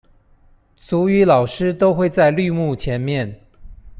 [0.77, 3.39] 族語老師都會在綠幕前面